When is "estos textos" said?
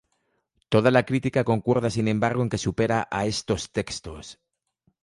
3.27-4.39